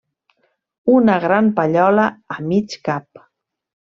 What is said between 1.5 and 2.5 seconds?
pallola a